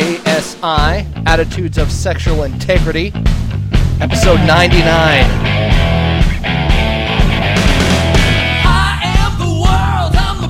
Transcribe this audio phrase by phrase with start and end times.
[0.00, 3.12] ASI Attitudes of Sexual Integrity,
[4.00, 4.82] episode 99.
[8.64, 10.16] I am the world.
[10.16, 10.40] I'm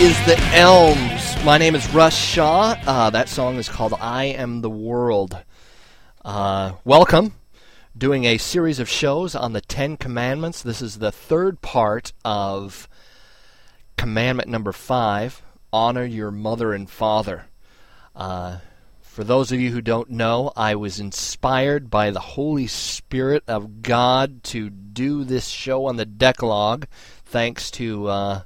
[0.00, 1.44] is the Elms.
[1.44, 2.76] My name is Russ Shaw.
[2.86, 5.36] Uh, that song is called I Am the World.
[6.24, 7.34] Uh, welcome.
[7.96, 10.62] Doing a series of shows on the Ten Commandments.
[10.62, 12.88] This is the third part of
[13.96, 17.46] commandment number five honor your mother and father.
[18.14, 18.58] Uh,
[19.00, 23.82] for those of you who don't know, I was inspired by the Holy Spirit of
[23.82, 26.86] God to do this show on the Decalogue,
[27.24, 28.42] thanks to uh,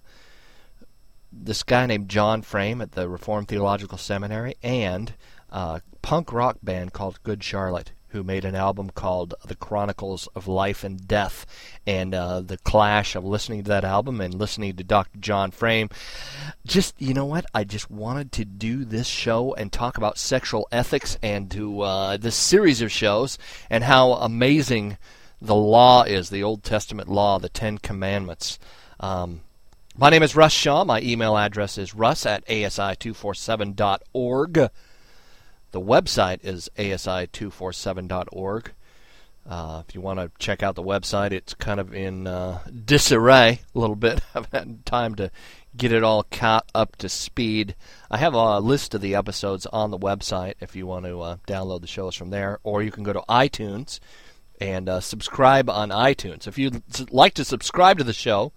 [1.33, 5.15] this guy named John Frame at the Reformed Theological Seminary and
[5.51, 10.47] a punk rock band called Good Charlotte, who made an album called The Chronicles of
[10.47, 11.47] Life and Death.
[11.87, 15.19] And uh, the clash of listening to that album and listening to Dr.
[15.19, 15.89] John Frame,
[16.67, 17.47] just, you know what?
[17.55, 22.17] I just wanted to do this show and talk about sexual ethics and to uh,
[22.19, 23.39] this series of shows
[23.71, 24.99] and how amazing
[25.41, 28.59] the law is, the Old Testament law, the Ten Commandments.
[29.01, 29.41] Um,
[29.97, 30.85] my name is Russ Shaw.
[30.85, 34.71] My email address is russ at asi247.org.
[35.73, 38.73] The website is asi247.org.
[39.45, 43.61] Uh, if you want to check out the website, it's kind of in uh, disarray
[43.75, 44.21] a little bit.
[44.35, 45.31] I haven't had time to
[45.77, 47.75] get it all caught up to speed.
[48.11, 51.37] I have a list of the episodes on the website if you want to uh,
[51.47, 53.99] download the shows from there, or you can go to iTunes
[54.61, 56.47] and uh, subscribe on iTunes.
[56.47, 58.53] If you'd like to subscribe to the show,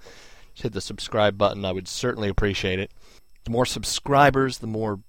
[0.63, 1.65] hit the subscribe button.
[1.65, 2.91] I would certainly appreciate it.
[3.43, 4.99] The more subscribers, the more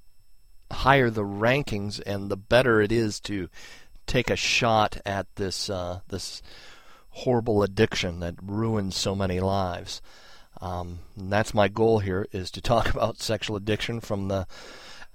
[0.70, 3.48] higher the rankings, and the better it is to
[4.06, 6.42] take a shot at this uh, this
[7.10, 10.02] horrible addiction that ruins so many lives.
[10.60, 14.46] Um, that's my goal here: is to talk about sexual addiction from the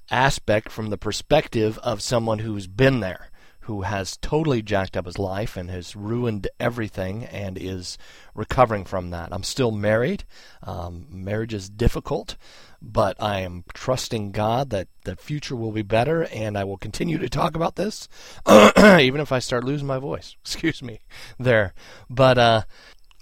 [0.09, 3.30] aspect, from the perspective of someone who's been there,
[3.61, 7.97] who has totally jacked up his life and has ruined everything and is
[8.33, 9.29] recovering from that.
[9.31, 10.23] I'm still married.
[10.63, 12.37] Um, marriage is difficult,
[12.81, 17.17] but I am trusting God that the future will be better, and I will continue
[17.19, 18.09] to talk about this,
[18.49, 20.35] even if I start losing my voice.
[20.41, 21.01] Excuse me,
[21.37, 21.73] there.
[22.09, 22.63] But uh,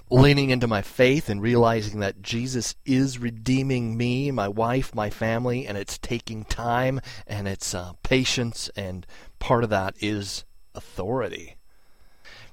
[0.09, 5.67] leaning into my faith and realizing that Jesus is redeeming me, my wife, my family,
[5.67, 9.05] and it's taking time and it's uh, patience, and
[9.39, 10.45] part of that is
[10.75, 11.55] authority.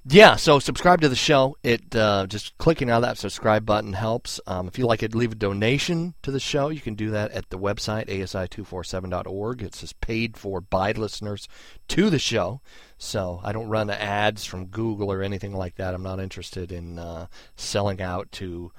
[0.09, 1.57] Yeah, so subscribe to the show.
[1.65, 4.41] It uh, just clicking on that subscribe button helps.
[4.47, 6.69] Um, if you like it, leave a donation to the show.
[6.69, 9.63] You can do that at the website asi247.org.
[9.63, 11.49] It says paid for by listeners
[11.89, 12.61] to the show.
[12.99, 15.93] So I don't run ads from Google or anything like that.
[15.93, 17.27] I'm not interested in uh,
[17.57, 18.71] selling out to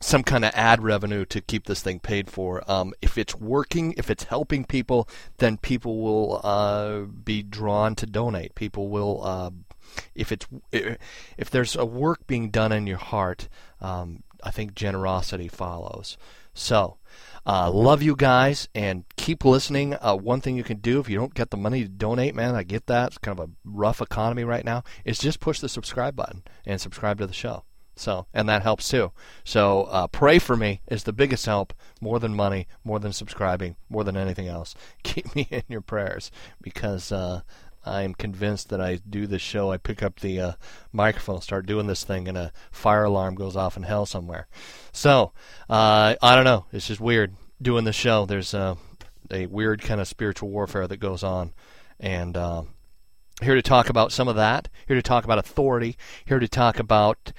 [0.00, 2.62] some kind of ad revenue to keep this thing paid for.
[2.70, 8.06] Um, if it's working, if it's helping people, then people will uh, be drawn to
[8.06, 8.54] donate.
[8.54, 9.50] People will, uh,
[10.14, 13.48] if it's if there's a work being done in your heart,
[13.80, 16.16] um, I think generosity follows.
[16.54, 16.98] So,
[17.46, 19.94] uh, love you guys and keep listening.
[19.94, 22.54] Uh, one thing you can do if you don't get the money to donate, man,
[22.54, 23.08] I get that.
[23.08, 24.82] It's kind of a rough economy right now.
[25.04, 27.64] Is just push the subscribe button and subscribe to the show.
[27.98, 29.12] So, and that helps too.
[29.44, 33.76] So, uh, pray for me is the biggest help, more than money, more than subscribing,
[33.88, 34.74] more than anything else.
[35.02, 36.30] Keep me in your prayers
[36.62, 37.40] because uh,
[37.84, 39.72] I am convinced that I do this show.
[39.72, 40.52] I pick up the uh,
[40.92, 44.46] microphone, start doing this thing, and a fire alarm goes off in hell somewhere.
[44.92, 45.32] So,
[45.68, 46.66] uh, I don't know.
[46.72, 48.26] It's just weird doing the show.
[48.26, 48.76] There's uh,
[49.30, 51.52] a weird kind of spiritual warfare that goes on,
[51.98, 52.36] and.
[52.36, 52.62] Uh,
[53.40, 54.68] here to talk about some of that.
[54.88, 55.96] Here to talk about authority.
[56.24, 57.32] Here to talk about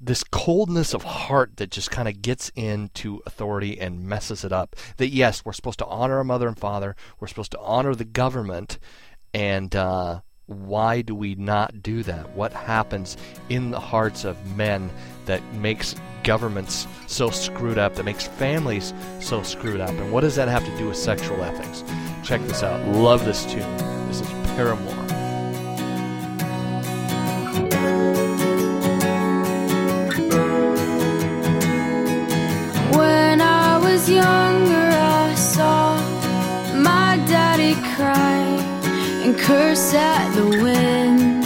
[0.00, 4.76] this coldness of heart that just kind of gets into authority and messes it up.
[4.96, 6.94] That yes, we're supposed to honor our mother and father.
[7.18, 8.78] We're supposed to honor the government,
[9.34, 12.30] and uh, why do we not do that?
[12.30, 13.16] What happens
[13.48, 14.90] in the hearts of men
[15.26, 19.90] that makes governments so screwed up, that makes families so screwed up.
[19.90, 21.84] And what does that have to do with sexual ethics?
[22.24, 22.86] Check this out.
[22.88, 23.76] Love this tune.
[24.08, 24.97] This is Paramore.
[34.08, 34.90] Younger,
[35.24, 35.96] I saw
[36.74, 38.40] my daddy cry
[39.22, 41.44] and curse at the wind.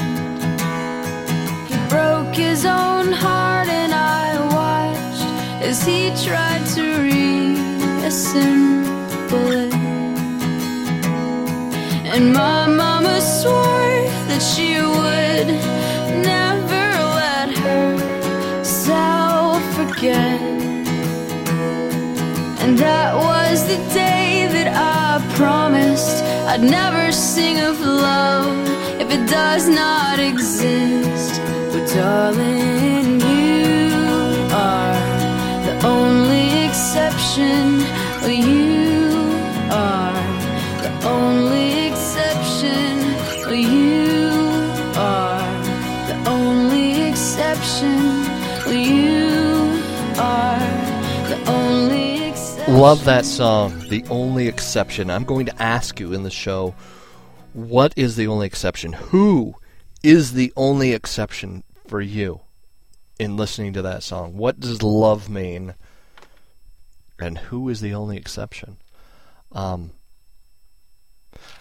[1.69, 5.27] He broke his own heart, and I watched
[5.69, 8.33] as he tried to reassemble
[9.65, 9.75] it.
[12.15, 15.49] And my mama swore that she would
[16.31, 16.85] never
[17.21, 20.32] let herself forget.
[22.73, 28.67] And that was the day that I promised I'd never sing of love
[28.99, 31.39] if it does not exist.
[31.71, 34.97] But darling, you are
[35.67, 37.85] the only exception.
[38.27, 38.82] You
[52.73, 55.11] Love that song, The Only Exception.
[55.11, 56.75] I'm going to ask you in the show
[57.53, 58.95] what is the only exception?
[58.95, 59.57] Who
[60.03, 62.41] is the only exception for you
[63.19, 64.39] in listening to that song?
[64.39, 65.75] What does love mean?
[67.21, 68.79] And who is the only exception?
[69.53, 69.93] Um,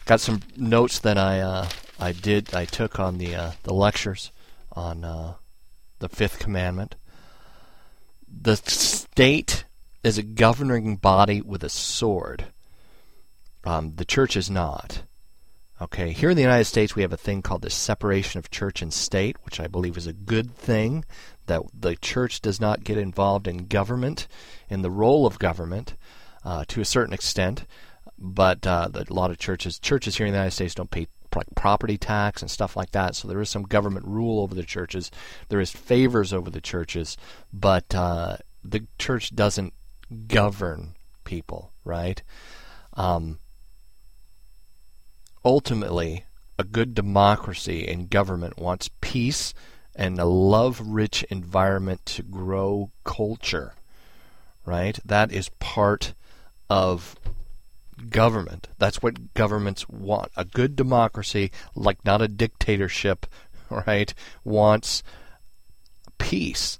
[0.05, 1.67] got some notes that I uh,
[1.99, 4.31] I did I took on the uh, the lectures
[4.71, 5.33] on uh,
[5.99, 6.95] the fifth commandment.
[8.27, 9.65] The state
[10.03, 12.45] is a governing body with a sword.
[13.63, 15.03] Um, the church is not.
[15.81, 18.83] Okay, here in the United States, we have a thing called the separation of church
[18.83, 21.05] and state, which I believe is a good thing.
[21.47, 24.27] That the church does not get involved in government,
[24.69, 25.95] in the role of government,
[26.45, 27.65] uh, to a certain extent.
[28.17, 31.07] But uh, a lot of churches, churches here in the United States, don't pay
[31.55, 33.15] property tax and stuff like that.
[33.15, 35.09] So there is some government rule over the churches.
[35.49, 37.17] There is favors over the churches,
[37.51, 39.73] but uh, the church doesn't
[40.27, 42.21] govern people, right?
[42.93, 43.39] Um,
[45.43, 46.25] ultimately,
[46.59, 49.53] a good democracy and government wants peace
[49.95, 53.73] and a love rich environment to grow culture,
[54.65, 54.99] right?
[55.03, 56.13] That is part
[56.69, 57.15] of
[58.09, 58.69] government.
[58.77, 60.31] That's what governments want.
[60.35, 63.25] A good democracy, like not a dictatorship,
[63.69, 65.03] right, wants
[66.17, 66.79] peace.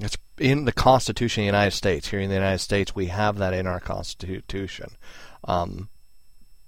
[0.00, 2.08] It's in the Constitution of the United States.
[2.08, 4.96] Here in the United States, we have that in our Constitution.
[5.44, 5.88] Um,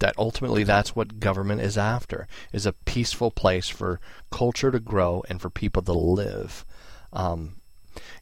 [0.01, 4.01] that ultimately that's what government is after is a peaceful place for
[4.31, 6.65] culture to grow and for people to live
[7.13, 7.61] um,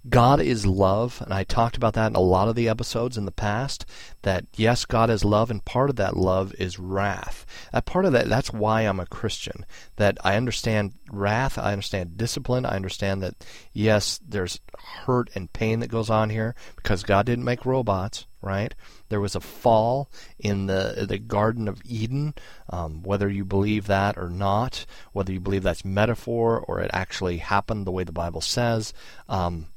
[0.08, 3.24] god is love and i talked about that in a lot of the episodes in
[3.24, 3.84] the past
[4.22, 8.12] that yes god is love and part of that love is wrath that part of
[8.12, 9.64] that that's why i'm a christian
[9.96, 13.34] that i understand wrath i understand discipline i understand that
[13.72, 14.60] yes there's
[15.04, 18.74] hurt and pain that goes on here because god didn't make robots right
[19.08, 22.34] there was a fall in the the Garden of Eden.
[22.68, 27.38] Um, whether you believe that or not, whether you believe that's metaphor or it actually
[27.38, 28.92] happened the way the Bible says,
[29.28, 29.68] um,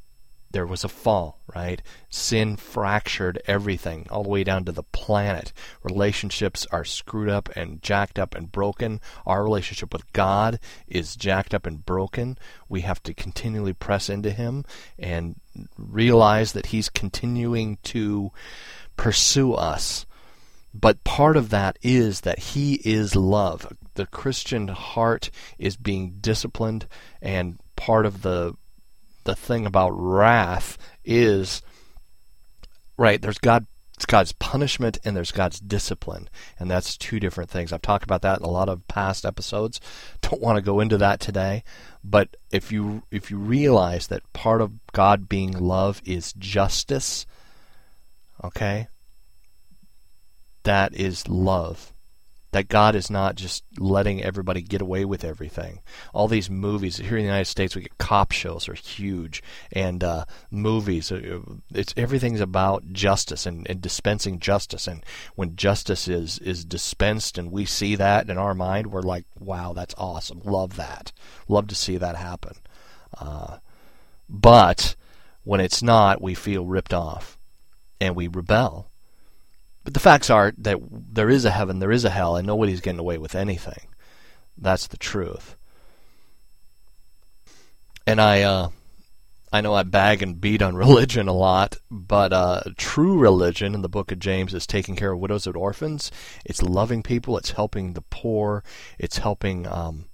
[0.52, 1.82] there was a fall, right?
[2.10, 5.54] Sin fractured everything, all the way down to the planet.
[5.84, 9.00] Relationships are screwed up and jacked up and broken.
[9.26, 12.38] Our relationship with God is jacked up and broken.
[12.70, 14.66] We have to continually press into Him
[14.98, 15.40] and
[15.78, 18.32] realize that He's continuing to
[18.98, 20.06] pursue us.
[20.74, 23.72] But part of that is that He is love.
[23.96, 26.88] The Christian heart is being disciplined,
[27.22, 28.56] and part of the
[29.24, 31.62] the thing about wrath is
[32.98, 33.22] right.
[33.22, 33.66] There's God.
[34.08, 36.28] God's punishment and there's God's discipline,
[36.60, 37.72] and that's two different things.
[37.72, 39.80] I've talked about that in a lot of past episodes.
[40.22, 41.64] Don't want to go into that today,
[42.04, 47.28] but if you if you realize that part of God being love is justice,
[48.44, 48.88] okay,
[50.64, 51.94] that is love.
[52.52, 55.80] That God is not just letting everybody get away with everything.
[56.14, 59.42] All these movies here in the United States, we get cop shows are huge,
[59.72, 61.14] and uh, movies.
[61.14, 61.40] uh,
[61.74, 64.86] It's everything's about justice and, and dispensing justice.
[64.86, 65.06] And
[65.36, 69.72] when justice is is dispensed, and we see that in our mind, we're like, "Wow,
[69.72, 70.42] that's awesome!
[70.44, 71.14] Love that!
[71.48, 72.58] Love to see that happen."
[73.18, 73.60] Uh,
[74.28, 74.96] but
[75.44, 77.38] when it's not, we feel ripped off,
[78.02, 78.91] and we rebel
[79.84, 82.82] but the facts are that there is a heaven, there is a hell, and nobody's
[82.82, 83.88] getting away with anything.
[84.58, 85.56] That's the truth.
[88.06, 88.70] And I, uh,
[89.54, 93.82] I know I bag and beat on religion a lot, but uh, true religion in
[93.82, 96.12] the book of James is taking care of widows and orphans.
[96.46, 97.38] It's loving people.
[97.38, 98.64] It's helping the poor.
[98.98, 100.06] It's helping um,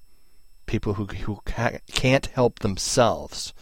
[0.66, 3.54] people who who ca- can't help themselves.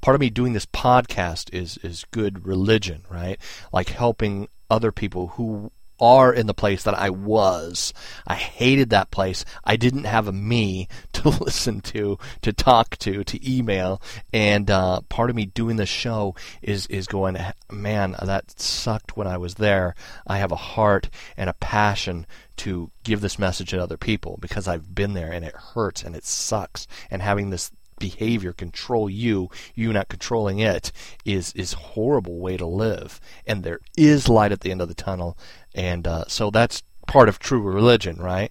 [0.00, 3.38] Part of me doing this podcast is is good religion, right?
[3.72, 7.94] Like helping other people who are in the place that I was.
[8.26, 9.44] I hated that place.
[9.62, 14.02] I didn't have a me to listen to, to talk to, to email,
[14.32, 17.36] and uh, part of me doing the show is is going,
[17.70, 19.94] man, that sucked when I was there.
[20.26, 22.26] I have a heart and a passion
[22.56, 26.14] to give this message to other people because I've been there and it hurts and
[26.14, 26.86] it sucks.
[27.10, 30.92] And having this behavior control you, you not controlling it,
[31.24, 33.20] is is horrible way to live.
[33.46, 35.36] And there is light at the end of the tunnel,
[35.74, 38.50] and uh, so that's part of true religion, right?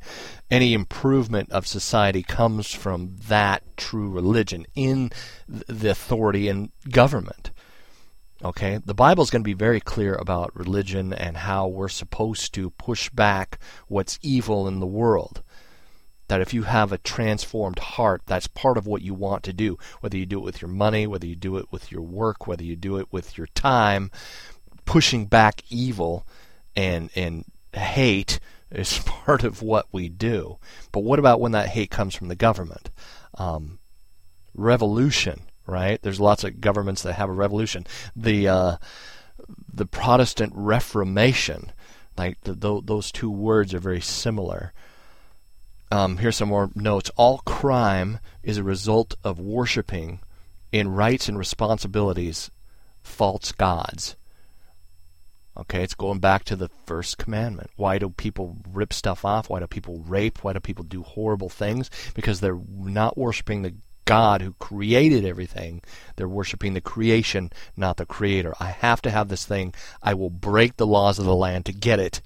[0.50, 5.12] Any improvement of society comes from that true religion in
[5.47, 7.51] the authority and government.
[8.43, 12.53] Okay, the Bible is going to be very clear about religion and how we're supposed
[12.55, 13.57] to push back
[13.88, 15.41] what's evil in the world
[16.27, 19.77] that if you have a transformed heart, that's part of what you want to do.
[19.99, 22.63] Whether you do it with your money, whether you do it with your work, whether
[22.63, 24.11] you do it with your time,
[24.85, 26.25] pushing back evil
[26.75, 28.39] and and hate
[28.71, 30.57] is part of what we do.
[30.91, 32.89] But what about when that hate comes from the government?
[33.35, 33.79] Um,
[34.53, 36.01] revolution, right?
[36.01, 37.85] There's lots of governments that have a revolution.
[38.15, 38.77] The uh,
[39.73, 41.71] the Protestant Reformation,
[42.17, 44.73] like the, those two words are very similar.
[45.93, 47.12] Um, here's some more notes.
[47.17, 50.21] All crime is a result of worshiping,
[50.71, 52.50] in rights and responsibilities,
[53.03, 54.15] false gods.
[55.55, 57.69] Okay, it's going back to the first commandment.
[57.75, 59.51] Why do people rip stuff off?
[59.51, 60.43] Why do people rape?
[60.43, 61.91] Why do people do horrible things?
[62.15, 65.83] Because they're not worshiping the God who created everything.
[66.15, 68.55] They're worshiping the creation, not the creator.
[68.59, 69.75] I have to have this thing.
[70.01, 72.19] I will break the laws of the land to get it.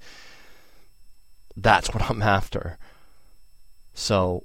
[1.54, 2.78] That's what I'm after.
[3.98, 4.44] So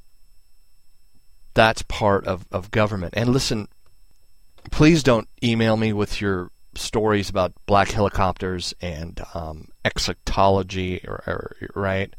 [1.54, 3.14] that's part of, of government.
[3.16, 3.68] And listen,
[4.72, 11.56] please don't email me with your stories about black helicopters and um, eschatology, or, or,
[11.76, 12.12] right?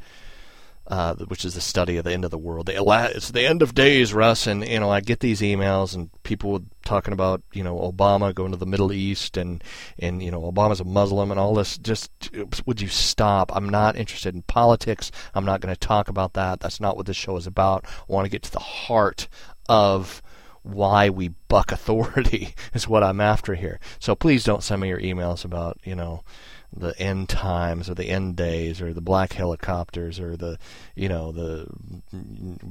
[0.86, 2.68] Uh, which is the study of the end of the world.
[2.68, 6.62] It's the end of days, Russ, and you know I get these emails and people
[6.84, 9.64] talking about you know Obama going to the Middle East and
[9.98, 11.78] and you know Obama's a Muslim and all this.
[11.78, 12.10] Just
[12.66, 13.54] would you stop?
[13.54, 15.10] I'm not interested in politics.
[15.34, 16.60] I'm not going to talk about that.
[16.60, 17.84] That's not what this show is about.
[17.86, 19.28] I want to get to the heart
[19.68, 20.22] of
[20.62, 23.78] why we buck authority is what I'm after here.
[23.98, 26.24] So please don't send me your emails about you know
[26.76, 30.58] the end times or the end days or the black helicopters or the
[30.94, 31.66] you know the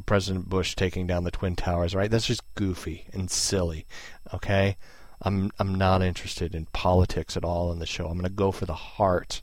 [0.05, 2.11] President Bush taking down the twin towers right?
[2.11, 3.85] That's just goofy and silly
[4.33, 4.77] okay?
[5.21, 8.07] I'm I'm not interested in politics at all in the show.
[8.07, 9.41] I'm going to go for the heart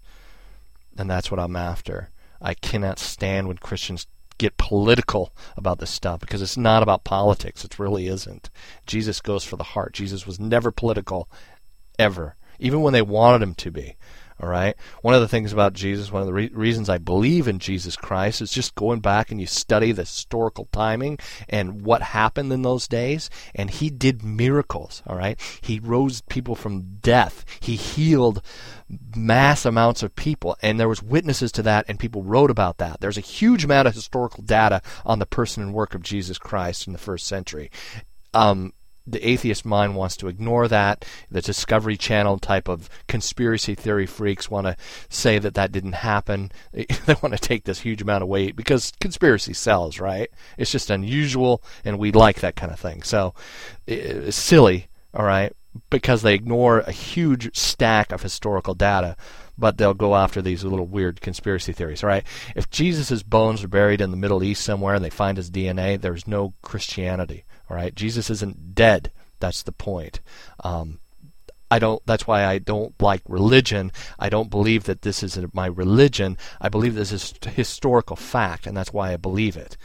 [0.99, 2.11] and that's what I'm after.
[2.43, 4.07] I cannot stand when Christians
[4.38, 7.64] get political about this stuff because it's not about politics.
[7.64, 8.49] It really isn't.
[8.87, 9.93] Jesus goes for the heart.
[9.93, 11.29] Jesus was never political
[11.99, 13.97] ever even when they wanted him to be
[14.42, 14.75] all right.
[15.02, 17.94] One of the things about Jesus, one of the re- reasons I believe in Jesus
[17.94, 21.18] Christ is just going back and you study the historical timing
[21.49, 23.28] and what happened in those days.
[23.54, 25.02] And he did miracles.
[25.06, 25.38] All right.
[25.61, 27.44] He rose people from death.
[27.61, 28.42] He healed
[29.14, 33.00] mass amounts of people and there was witnesses to that and people wrote about that
[33.00, 36.88] there's a huge amount of historical data on the person and work of jesus christ
[36.88, 37.70] in the first century
[38.35, 38.73] um,
[39.12, 41.05] the atheist mind wants to ignore that.
[41.31, 44.76] The Discovery Channel type of conspiracy theory freaks want to
[45.09, 46.52] say that that didn't happen.
[47.07, 50.31] They want to take this huge amount of weight because conspiracy sells, right?
[50.59, 53.02] It's just unusual, and we like that kind of thing.
[53.02, 53.35] So
[53.87, 55.52] it's silly, all right,
[55.88, 59.17] because they ignore a huge stack of historical data
[59.61, 62.02] but they'll go after these little weird conspiracy theories.
[62.02, 62.25] Right,
[62.57, 66.00] if Jesus' bones are buried in the Middle East somewhere and they find his DNA,
[66.00, 67.45] there's no Christianity.
[67.70, 69.12] All right, Jesus isn't dead.
[69.38, 70.20] That's the point.
[70.64, 70.98] Um,
[71.70, 72.04] I don't.
[72.04, 73.92] That's why I don't like religion.
[74.18, 76.36] I don't believe that this is my religion.
[76.60, 79.76] I believe this is historical fact, and that's why I believe it.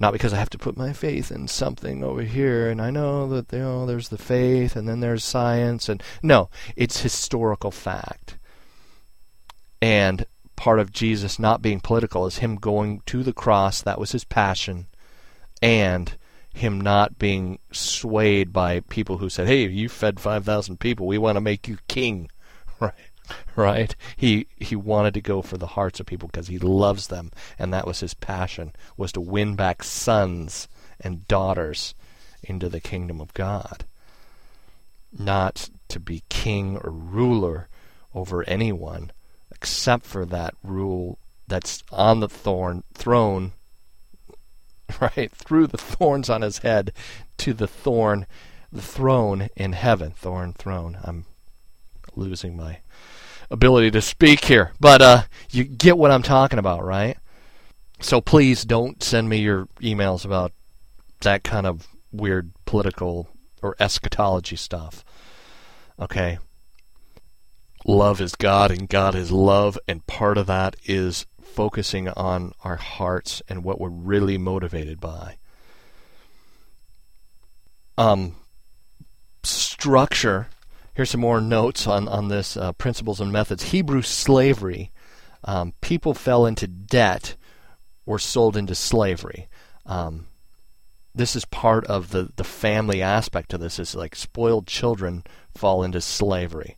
[0.00, 3.28] Not because I have to put my faith in something over here, and I know
[3.28, 8.38] that you know there's the faith, and then there's science, and no, it's historical fact.
[9.80, 13.80] And part of Jesus not being political is him going to the cross.
[13.82, 14.88] That was his passion,
[15.62, 16.16] and
[16.54, 21.06] him not being swayed by people who said, "Hey, you fed 5,000 people.
[21.06, 22.30] We want to make you king."
[22.80, 22.94] Right?
[23.56, 23.96] Right?
[24.16, 27.72] He he wanted to go for the hearts of people because he loves them, and
[27.72, 30.68] that was his passion was to win back sons
[31.00, 31.94] and daughters
[32.42, 33.84] into the kingdom of God.
[35.12, 37.68] not to be king or ruler
[38.14, 39.12] over anyone
[39.50, 43.52] except for that rule that's on the thorn throne
[45.00, 46.92] right through the thorns on his head
[47.38, 48.26] to the thorn
[48.72, 50.10] the throne in heaven.
[50.10, 50.98] Thorn throne.
[51.04, 51.26] I'm
[52.16, 52.78] losing my
[53.50, 54.72] ability to speak here.
[54.80, 57.16] But uh you get what i'm talking about right?
[58.00, 60.52] So please don't send me your emails about
[61.20, 63.28] that kind of weird political
[63.62, 65.04] or eschatology stuff
[65.98, 66.38] okay?
[67.86, 72.76] Love is god and god is love and part of that is focusing on our
[72.76, 75.36] hearts and what we're really motivated by.
[77.96, 78.34] Um,
[79.44, 80.48] structure.
[80.94, 83.64] Here's some more notes on on this uh, principles and methods.
[83.64, 84.90] Hebrew slavery.
[85.44, 87.36] Um, people fell into debt
[88.06, 89.48] or sold into slavery.
[89.84, 90.26] Um,
[91.14, 93.78] this is part of the, the family aspect of this.
[93.78, 95.22] Is like spoiled children
[95.54, 96.76] fall into slavery,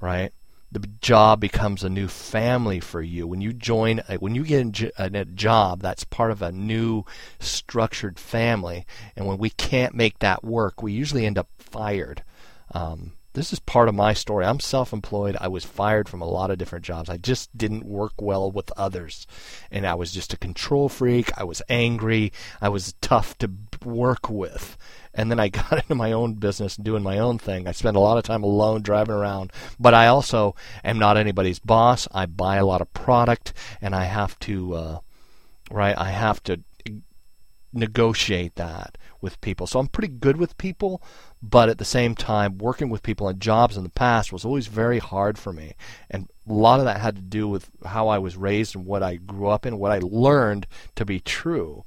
[0.00, 0.32] right?
[0.70, 3.26] The job becomes a new family for you.
[3.26, 7.04] When you join, a, when you get a job, that's part of a new
[7.38, 8.86] structured family.
[9.14, 12.22] And when we can't make that work, we usually end up fired.
[12.72, 14.46] Um, this is part of my story.
[14.46, 15.36] I'm self employed.
[15.40, 17.10] I was fired from a lot of different jobs.
[17.10, 19.26] I just didn't work well with others.
[19.70, 21.30] And I was just a control freak.
[21.38, 22.32] I was angry.
[22.62, 23.50] I was tough to
[23.84, 24.78] work with
[25.16, 27.66] and then I got into my own business doing my own thing.
[27.66, 31.58] I spend a lot of time alone driving around, but I also am not anybody's
[31.58, 32.06] boss.
[32.12, 34.98] I buy a lot of product, and I have to, uh,
[35.70, 35.96] right?
[35.96, 36.60] I have to
[37.72, 39.66] negotiate that with people.
[39.66, 41.02] So I'm pretty good with people,
[41.42, 44.66] but at the same time, working with people in jobs in the past was always
[44.66, 45.74] very hard for me.
[46.10, 49.02] And a lot of that had to do with how I was raised and what
[49.02, 51.84] I grew up in, what I learned to be true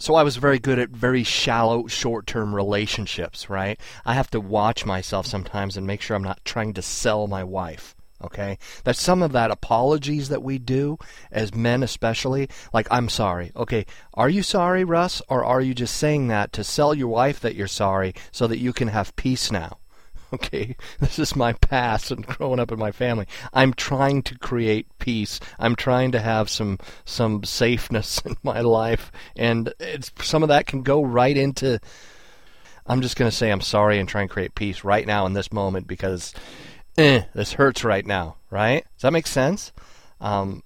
[0.00, 3.80] so I was very good at very shallow short-term relationships, right?
[4.04, 7.42] I have to watch myself sometimes and make sure I'm not trying to sell my
[7.42, 7.96] wife.
[8.22, 8.58] Okay?
[8.84, 10.98] That's some of that apologies that we do
[11.30, 13.52] as men especially, like I'm sorry.
[13.54, 17.40] Okay, are you sorry, Russ, or are you just saying that to sell your wife
[17.40, 19.78] that you're sorry so that you can have peace now?
[20.32, 23.26] okay, this is my past and growing up in my family.
[23.52, 25.40] I'm trying to create peace.
[25.58, 30.66] I'm trying to have some some safeness in my life, and it's some of that
[30.66, 31.80] can go right into.
[32.86, 35.34] I'm just going to say I'm sorry and try and create peace right now in
[35.34, 36.32] this moment because
[36.98, 38.36] eh, this hurts right now.
[38.50, 38.84] Right?
[38.96, 39.72] Does that make sense?
[40.20, 40.62] Um,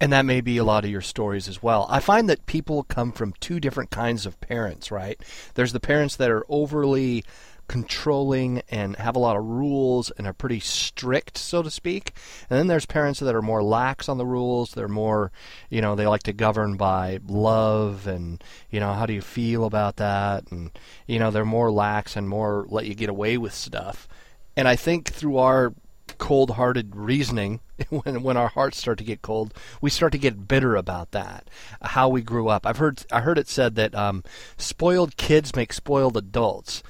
[0.00, 1.86] and that may be a lot of your stories as well.
[1.88, 5.20] I find that people come from two different kinds of parents, right?
[5.54, 7.24] There's the parents that are overly
[7.68, 12.12] controlling and have a lot of rules and are pretty strict, so to speak.
[12.50, 14.72] And then there's parents that are more lax on the rules.
[14.72, 15.32] They're more,
[15.70, 19.64] you know, they like to govern by love and, you know, how do you feel
[19.64, 20.50] about that?
[20.50, 20.70] And,
[21.06, 24.08] you know, they're more lax and more let you get away with stuff.
[24.56, 25.74] And I think through our
[26.18, 30.76] cold-hearted reasoning when when our hearts start to get cold we start to get bitter
[30.76, 31.48] about that
[31.80, 34.22] how we grew up i've heard i heard it said that um,
[34.58, 36.82] spoiled kids make spoiled adults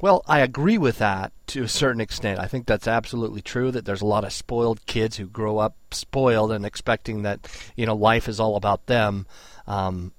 [0.00, 2.38] well, I agree with that to a certain extent.
[2.38, 5.76] I think that's absolutely true that there's a lot of spoiled kids who grow up
[5.92, 9.26] spoiled and expecting that, you know, life is all about them.
[9.66, 10.12] Um,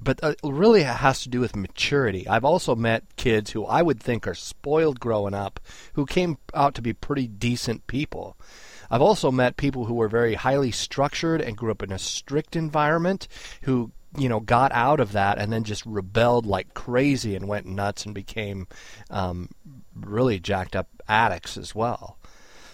[0.00, 2.26] but uh, really it has to do with maturity.
[2.28, 5.60] I've also met kids who I would think are spoiled growing up
[5.94, 8.36] who came out to be pretty decent people.
[8.90, 12.56] I've also met people who were very highly structured and grew up in a strict
[12.56, 13.28] environment
[13.62, 17.66] who you know, got out of that and then just rebelled like crazy and went
[17.66, 18.66] nuts and became
[19.10, 19.50] um,
[19.94, 22.18] really jacked up addicts as well.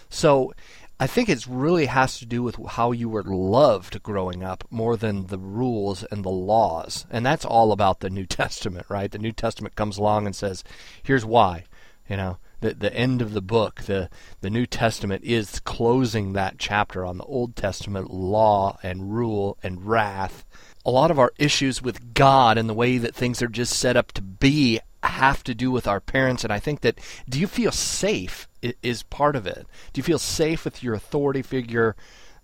[0.09, 0.53] So
[0.97, 4.95] I think it really has to do with how you were loved growing up more
[4.95, 7.05] than the rules and the laws.
[7.09, 9.11] And that's all about the New Testament, right?
[9.11, 10.63] The New Testament comes along and says,
[11.03, 11.65] here's why.
[12.07, 14.09] You know, the the end of the book, the
[14.41, 19.85] the New Testament is closing that chapter on the Old Testament law and rule and
[19.85, 20.45] wrath
[20.85, 23.97] a lot of our issues with God and the way that things are just set
[23.97, 26.43] up to be have to do with our parents.
[26.43, 29.67] And I think that do you feel safe is part of it?
[29.93, 31.95] Do you feel safe with your authority figure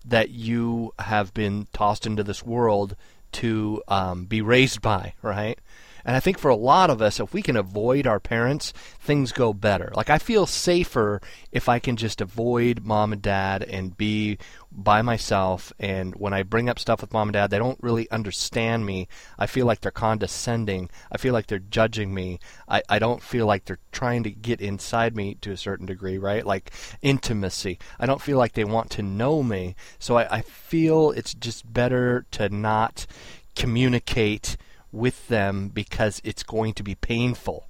[0.04, 2.96] that you have been tossed into this world
[3.32, 5.58] to um, be raised by, right?
[6.04, 9.32] And I think for a lot of us, if we can avoid our parents, things
[9.32, 9.92] go better.
[9.94, 14.38] Like I feel safer if I can just avoid mom and dad and be
[14.70, 15.72] by myself.
[15.78, 19.08] And when I bring up stuff with mom and dad, they don't really understand me.
[19.38, 20.90] I feel like they're condescending.
[21.10, 22.40] I feel like they're judging me.
[22.68, 26.18] I, I don't feel like they're trying to get inside me to a certain degree,
[26.18, 26.44] right?
[26.44, 27.78] Like intimacy.
[27.98, 29.76] I don't feel like they want to know me.
[29.98, 33.06] So I, I feel it's just better to not
[33.54, 34.56] communicate
[34.92, 37.68] with them because it's going to be painful.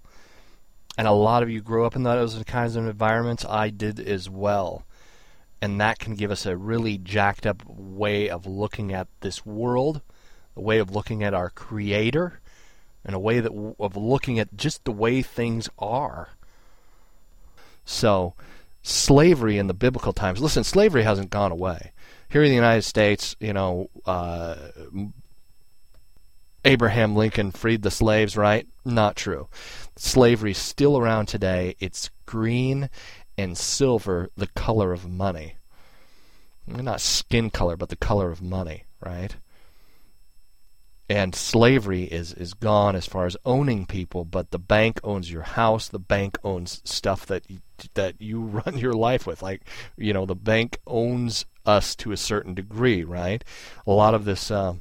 [0.98, 3.44] And a lot of you grew up in those kinds of environments.
[3.44, 4.84] I did as well.
[5.60, 10.02] And that can give us a really jacked up way of looking at this world,
[10.56, 12.40] a way of looking at our Creator,
[13.04, 16.30] and a way that of looking at just the way things are.
[17.84, 18.34] So,
[18.82, 20.40] slavery in the biblical times.
[20.40, 21.92] Listen, slavery hasn't gone away.
[22.28, 24.56] Here in the United States, you know, uh,
[26.64, 28.66] Abraham Lincoln freed the slaves, right?
[28.84, 29.48] Not true.
[29.96, 31.76] Slavery's still around today.
[31.80, 32.88] It's green
[33.36, 35.56] and silver, the color of money.
[36.66, 39.34] Not skin color, but the color of money, right?
[41.08, 45.42] And slavery is, is gone as far as owning people, but the bank owns your
[45.42, 45.88] house.
[45.88, 47.58] The bank owns stuff that you,
[47.94, 49.42] that you run your life with.
[49.42, 49.62] Like,
[49.96, 53.44] you know, the bank owns us to a certain degree, right?
[53.86, 54.50] A lot of this.
[54.50, 54.74] Uh,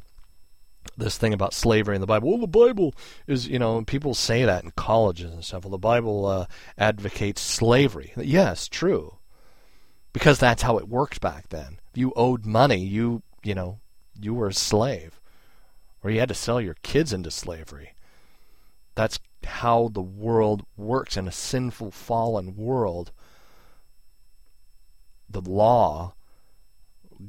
[0.97, 2.29] this thing about slavery in the Bible.
[2.29, 2.93] Well, the Bible
[3.27, 5.63] is, you know, people say that in colleges and stuff.
[5.63, 6.45] Well, the Bible uh,
[6.77, 8.13] advocates slavery.
[8.17, 9.17] Yes, true.
[10.13, 11.79] Because that's how it worked back then.
[11.91, 13.79] If you owed money, you, you know,
[14.19, 15.19] you were a slave.
[16.03, 17.93] Or you had to sell your kids into slavery.
[18.95, 23.11] That's how the world works in a sinful, fallen world.
[25.29, 26.13] The law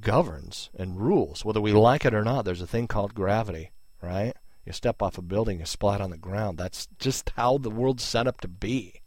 [0.01, 2.45] governs and rules, whether we like it or not.
[2.45, 3.71] There's a thing called gravity,
[4.03, 4.35] right?
[4.65, 6.59] You step off a building, you splat on the ground.
[6.59, 9.03] That's just how the world's set up to be.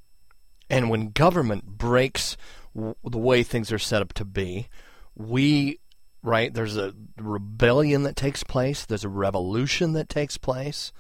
[0.70, 2.38] And when government breaks
[2.76, 4.68] w- the way things are set up to be,
[5.16, 5.80] we,
[6.22, 10.92] right, there's a rebellion that takes place, there's a revolution that takes place.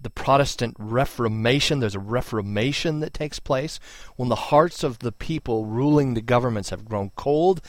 [0.00, 3.80] The Protestant Reformation, there's a reformation that takes place
[4.14, 7.60] when the hearts of the people ruling the governments have grown cold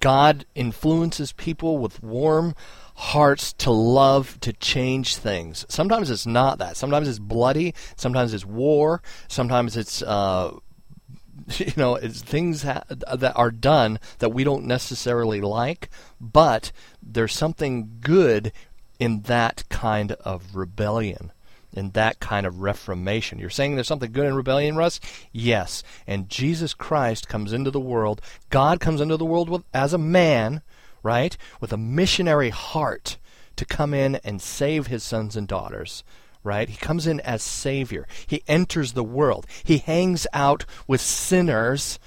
[0.00, 2.54] God influences people with warm
[2.94, 5.66] hearts to love to change things.
[5.68, 6.76] Sometimes it's not that.
[6.76, 7.74] Sometimes it's bloody.
[7.96, 9.02] Sometimes it's war.
[9.28, 10.56] Sometimes it's uh,
[11.56, 15.88] you know it's things ha- that are done that we don't necessarily like,
[16.20, 18.52] but there's something good
[18.98, 21.32] in that kind of rebellion
[21.72, 23.38] in that kind of reformation.
[23.38, 25.00] You're saying there's something good in rebellion, Russ?
[25.32, 25.82] Yes.
[26.06, 28.20] And Jesus Christ comes into the world.
[28.50, 30.62] God comes into the world with, as a man,
[31.02, 31.36] right?
[31.60, 33.18] With a missionary heart
[33.56, 36.04] to come in and save his sons and daughters.
[36.44, 36.68] Right?
[36.68, 38.08] He comes in as Savior.
[38.26, 39.46] He enters the world.
[39.62, 42.00] He hangs out with sinners.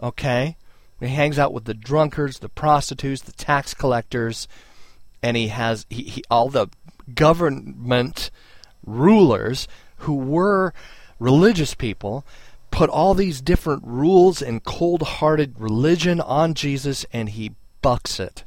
[0.00, 0.56] Okay?
[1.00, 4.48] He hangs out with the drunkards, the prostitutes, the tax collectors,
[5.22, 6.68] and he has he, he all the
[7.14, 8.30] government
[8.86, 9.68] rulers
[9.98, 10.72] who were
[11.18, 12.24] religious people
[12.70, 18.44] put all these different rules and cold hearted religion on Jesus, and he bucks it.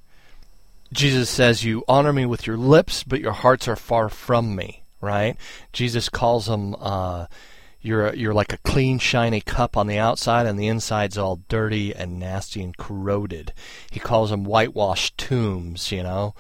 [0.94, 4.84] Jesus says, You honor me with your lips, but your hearts are far from me,
[5.02, 5.36] right?
[5.74, 7.26] Jesus calls them, uh,
[7.82, 11.96] you're, you're like a clean, shiny cup on the outside, and the inside's all dirty
[11.96, 13.54] and nasty and corroded.
[13.90, 16.36] He calls them whitewashed tombs, you know?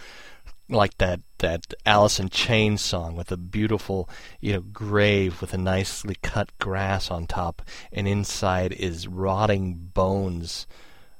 [0.69, 5.57] Like that that Alice in Chains song with a beautiful you know grave with a
[5.57, 10.67] nicely cut grass on top, and inside is rotting bones.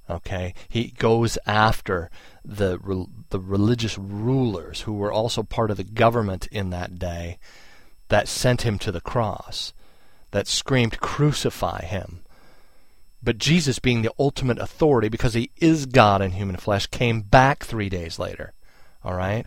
[0.10, 2.10] Okay, he goes after
[2.44, 2.80] the
[3.30, 7.40] the religious rulers who were also part of the government in that day
[8.10, 9.74] that sent him to the cross,
[10.32, 12.24] that screamed, "Crucify him."
[13.22, 17.66] But Jesus, being the ultimate authority, because he is God in human flesh, came back
[17.66, 18.54] three days later
[19.04, 19.46] all right?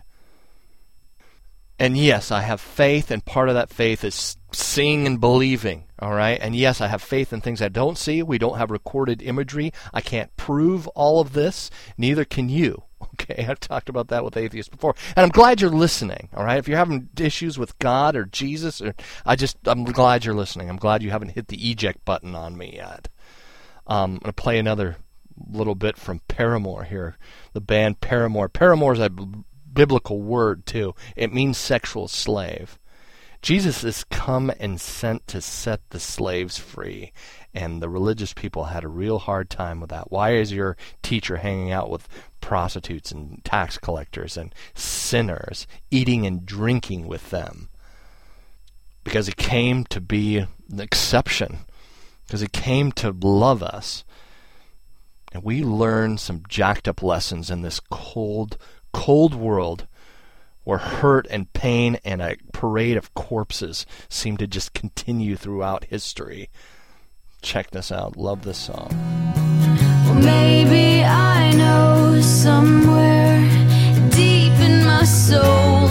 [1.79, 5.85] And yes, I have faith, and part of that faith is seeing and believing.
[5.99, 6.39] All right.
[6.41, 8.21] And yes, I have faith in things I don't see.
[8.21, 9.71] We don't have recorded imagery.
[9.93, 11.69] I can't prove all of this.
[11.97, 12.83] Neither can you.
[13.19, 13.45] Okay.
[13.47, 14.95] I've talked about that with atheists before.
[15.15, 16.29] And I'm glad you're listening.
[16.33, 16.57] All right.
[16.57, 20.69] If you're having issues with God or Jesus, or I just, I'm glad you're listening.
[20.69, 23.09] I'm glad you haven't hit the eject button on me yet.
[23.87, 24.97] Um, I'm going to play another
[25.49, 27.17] little bit from Paramore here.
[27.53, 28.49] The band Paramore.
[28.49, 29.25] Paramore is a b-
[29.71, 30.95] biblical word, too.
[31.15, 32.77] It means sexual slave.
[33.43, 37.11] Jesus is come and sent to set the slaves free.
[37.53, 40.09] And the religious people had a real hard time with that.
[40.09, 42.07] Why is your teacher hanging out with
[42.39, 47.69] prostitutes and tax collectors and sinners, eating and drinking with them?
[49.03, 51.59] Because he came to be an exception.
[52.25, 54.05] Because he came to love us.
[55.33, 58.57] And we learn some jacked up lessons in this cold,
[58.93, 59.87] cold world
[60.63, 66.49] where hurt and pain and a parade of corpses seem to just continue throughout history.
[67.41, 68.15] Check this out.
[68.15, 68.89] Love this song.
[70.05, 73.41] Well, maybe I know somewhere
[74.11, 75.87] deep in my soul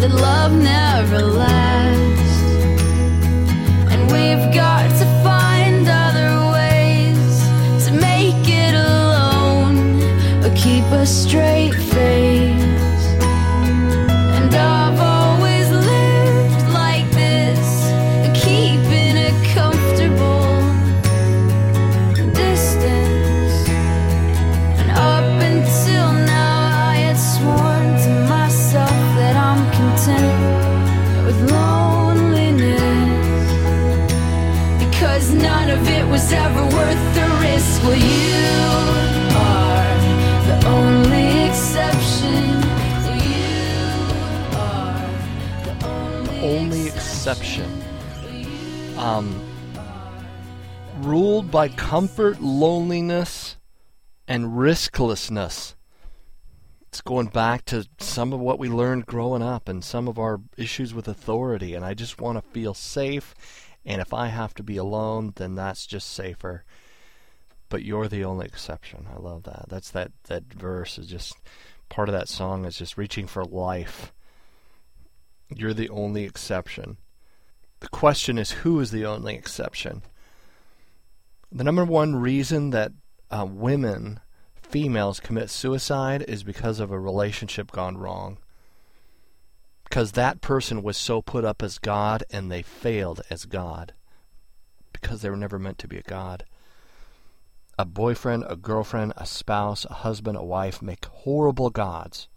[0.00, 1.87] that love never lasts.
[11.08, 11.87] Straight
[47.28, 47.82] only exception.
[48.96, 49.42] Um,
[51.00, 53.56] ruled by comfort, loneliness,
[54.26, 55.74] and risklessness.
[56.88, 60.40] It's going back to some of what we learned growing up and some of our
[60.56, 61.74] issues with authority.
[61.74, 63.34] And I just want to feel safe.
[63.84, 66.64] And if I have to be alone, then that's just safer.
[67.68, 69.06] But you're the only exception.
[69.14, 69.66] I love that.
[69.68, 71.34] That's that, that verse is just
[71.90, 74.14] part of that song is just reaching for life.
[75.54, 76.96] You're the only exception.
[77.80, 80.02] The question is who is the only exception?
[81.50, 82.92] The number one reason that
[83.30, 84.20] uh, women,
[84.54, 88.38] females, commit suicide is because of a relationship gone wrong.
[89.84, 93.94] Because that person was so put up as God and they failed as God.
[94.92, 96.44] Because they were never meant to be a God.
[97.78, 102.28] A boyfriend, a girlfriend, a spouse, a husband, a wife make horrible gods.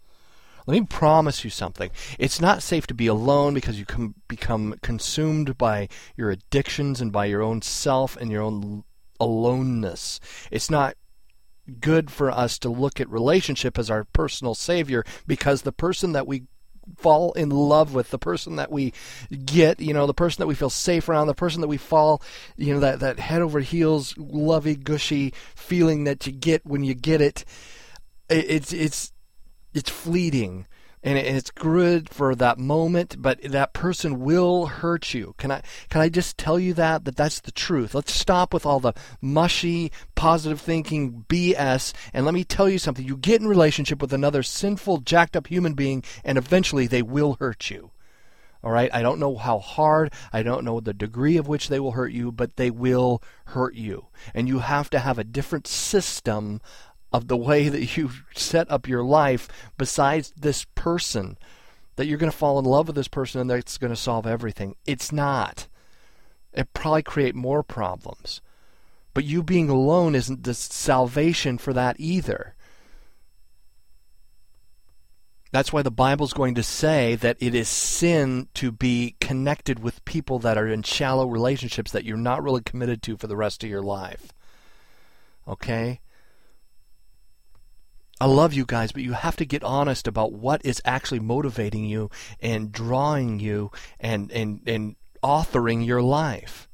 [0.66, 1.90] Let me promise you something.
[2.18, 7.10] It's not safe to be alone because you can become consumed by your addictions and
[7.10, 8.84] by your own self and your own
[9.18, 10.20] aloneness.
[10.50, 10.96] It's not
[11.80, 16.26] good for us to look at relationship as our personal savior because the person that
[16.26, 16.44] we
[16.98, 18.92] fall in love with the person that we
[19.44, 22.20] get you know the person that we feel safe around the person that we fall
[22.56, 26.92] you know that that head over heels lovey gushy feeling that you get when you
[26.92, 27.44] get it
[28.28, 29.11] it- it's it's
[29.74, 30.66] it's fleeting
[31.04, 35.34] and it's good for that moment but that person will hurt you.
[35.36, 37.94] Can i can i just tell you that that that's the truth?
[37.94, 43.06] Let's stop with all the mushy positive thinking bs and let me tell you something.
[43.06, 47.36] You get in relationship with another sinful jacked up human being and eventually they will
[47.40, 47.90] hurt you.
[48.64, 48.94] All right?
[48.94, 52.12] I don't know how hard i don't know the degree of which they will hurt
[52.12, 54.06] you but they will hurt you.
[54.34, 56.60] And you have to have a different system
[57.12, 61.36] of the way that you've set up your life besides this person
[61.96, 64.26] that you're going to fall in love with this person and that's going to solve
[64.26, 65.68] everything it's not
[66.52, 68.40] it probably create more problems
[69.14, 72.54] but you being alone isn't the salvation for that either
[75.52, 80.04] that's why the Bible's going to say that it is sin to be connected with
[80.06, 83.62] people that are in shallow relationships that you're not really committed to for the rest
[83.62, 84.32] of your life.
[85.46, 86.00] Okay?
[88.22, 91.84] I love you guys, but you have to get honest about what is actually motivating
[91.84, 92.08] you
[92.38, 96.68] and drawing you and, and, and authoring your life.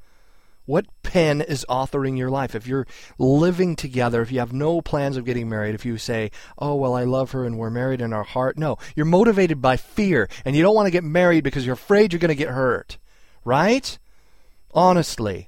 [0.66, 2.54] What pen is authoring your life?
[2.54, 2.86] If you're
[3.18, 6.92] living together, if you have no plans of getting married, if you say, oh, well,
[6.92, 8.76] I love her and we're married in our heart, no.
[8.94, 12.20] You're motivated by fear and you don't want to get married because you're afraid you're
[12.20, 12.98] going to get hurt.
[13.42, 13.98] Right?
[14.74, 15.47] Honestly.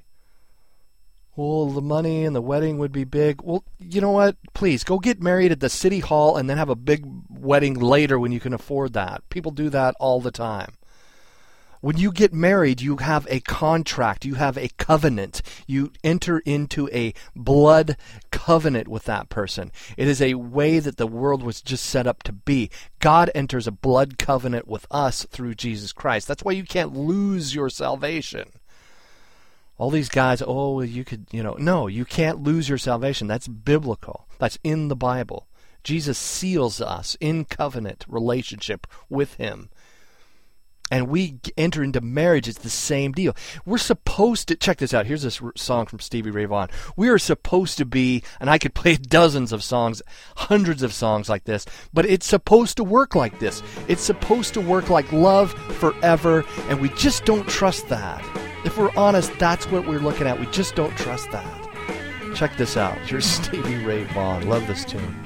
[1.35, 3.41] Well, the money and the wedding would be big.
[3.41, 4.35] Well, you know what?
[4.53, 8.19] Please go get married at the city hall and then have a big wedding later
[8.19, 9.27] when you can afford that.
[9.29, 10.73] People do that all the time.
[11.81, 15.41] When you get married, you have a contract, you have a covenant.
[15.65, 17.97] You enter into a blood
[18.29, 19.71] covenant with that person.
[19.97, 22.69] It is a way that the world was just set up to be.
[22.99, 26.27] God enters a blood covenant with us through Jesus Christ.
[26.27, 28.51] That's why you can't lose your salvation.
[29.81, 33.25] All these guys, oh, you could, you know, no, you can't lose your salvation.
[33.25, 34.27] That's biblical.
[34.37, 35.47] That's in the Bible.
[35.83, 39.71] Jesus seals us in covenant relationship with Him
[40.91, 43.33] and we enter into marriage, it's the same deal.
[43.65, 45.05] We're supposed to check this out.
[45.05, 46.69] Here's this song from Stevie Ray Vaughan.
[46.97, 50.01] We are supposed to be, and I could play dozens of songs,
[50.35, 53.63] hundreds of songs like this, but it's supposed to work like this.
[53.87, 58.50] It's supposed to work like love forever, and we just don't trust that.
[58.63, 60.39] If we're honest, that's what we're looking at.
[60.39, 62.33] We just don't trust that.
[62.35, 62.97] Check this out.
[63.07, 64.47] Here's Stevie Ray Vaughan.
[64.47, 65.17] Love this tune.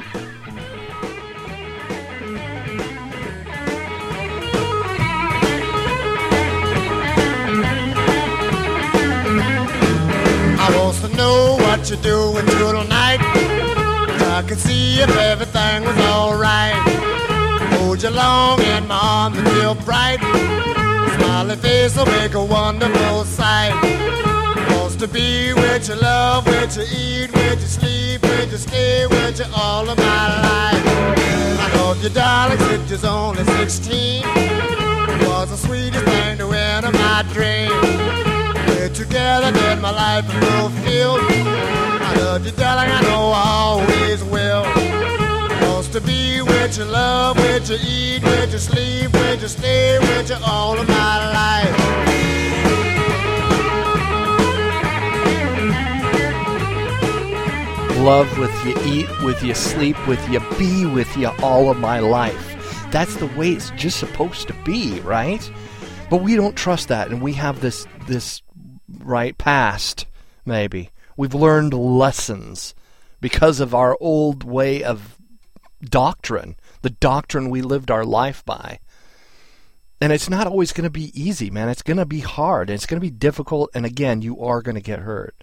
[10.57, 13.19] I wants to know what you're doing tonight.
[13.21, 16.73] I can see if everything was alright.
[17.73, 20.84] Hold you long and my arms feel bright.
[21.35, 23.73] Smiley face will make a wonderful sight.
[24.69, 29.05] Wants to be with you, love, with you eat, with you sleep, with you stay,
[29.05, 32.01] with you all of my life.
[32.01, 34.23] you, darling, since you're only 16.
[34.25, 37.69] It was the sweetest thing to enter my dream.
[38.69, 41.19] We're together, then my life is fulfilled.
[41.19, 45.04] I love you, darling, I know I always will.
[45.95, 50.29] To be with you, love with you, eat with you, sleep with you, stay with
[50.29, 51.79] you all of my life.
[57.99, 61.99] Love with you, eat with you, sleep with you, be with you all of my
[61.99, 62.57] life.
[62.91, 65.49] That's the way it's just supposed to be, right?
[66.09, 68.41] But we don't trust that, and we have this this
[68.99, 70.07] right past.
[70.45, 72.75] Maybe we've learned lessons
[73.21, 75.15] because of our old way of
[75.83, 78.79] doctrine, the doctrine we lived our life by.
[80.01, 81.69] And it's not always going to be easy, man.
[81.69, 82.69] It's going to be hard.
[82.69, 83.69] It's going to be difficult.
[83.73, 85.35] And again, you are going to get hurt.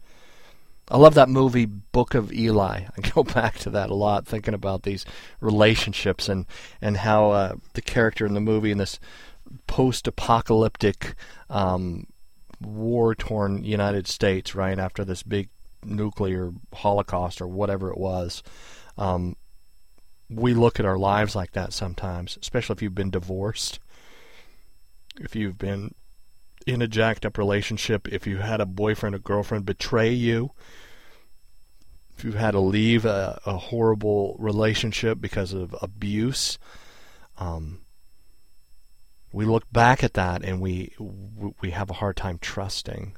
[0.88, 2.82] I love that movie Book of Eli.
[2.96, 5.06] I go back to that a lot, thinking about these
[5.40, 6.46] relationships and
[6.80, 9.00] and how uh, the character in the movie in this
[9.66, 11.14] post-apocalyptic,
[11.50, 12.06] um,
[12.60, 15.48] war-torn United States, right after this big
[15.84, 18.42] nuclear holocaust or whatever it was.
[18.98, 19.36] Um,
[20.34, 23.80] we look at our lives like that sometimes, especially if you've been divorced,
[25.20, 25.94] if you've been
[26.66, 30.50] in a jacked up relationship, if you had a boyfriend or girlfriend betray you,
[32.16, 36.58] if you've had to leave a, a horrible relationship because of abuse,
[37.38, 37.80] um,
[39.32, 40.94] we look back at that and we
[41.60, 43.16] we have a hard time trusting.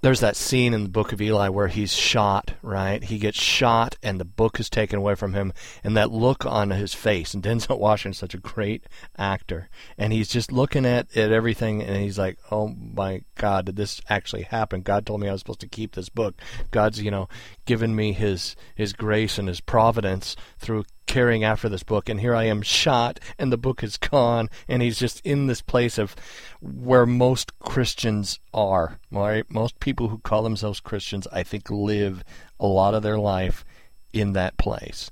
[0.00, 3.02] There's that scene in the book of Eli where he's shot, right?
[3.02, 6.70] He gets shot and the book is taken away from him and that look on
[6.70, 8.84] his face and Denzel Washington's such a great
[9.16, 13.74] actor and he's just looking at, at everything and he's like, "Oh my god, did
[13.74, 14.82] this actually happen?
[14.82, 16.40] God told me I was supposed to keep this book.
[16.70, 17.28] God's, you know,
[17.68, 22.08] given me his his grace and his providence through carrying after this book.
[22.08, 25.60] And here I am shot and the book is gone and he's just in this
[25.60, 26.16] place of
[26.62, 29.44] where most Christians are right?
[29.50, 32.24] Most people who call themselves Christians I think live
[32.58, 33.66] a lot of their life
[34.14, 35.10] in that place.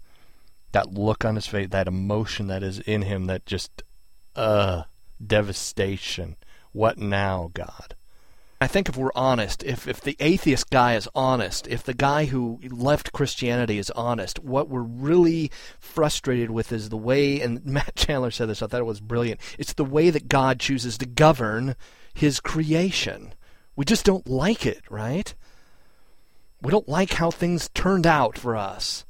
[0.73, 3.83] That look on his face that emotion that is in him that just
[4.35, 4.85] uh
[5.25, 6.37] devastation.
[6.73, 7.97] What now God
[8.59, 12.25] I think if we're honest, if, if the atheist guy is honest, if the guy
[12.25, 17.97] who left Christianity is honest, what we're really frustrated with is the way, and Matt
[17.97, 21.07] Chandler said this, I thought it was brilliant, it's the way that God chooses to
[21.07, 21.77] govern
[22.15, 23.35] his creation.
[23.75, 25.35] We just don't like it, right?
[26.63, 29.05] We don't like how things turned out for us.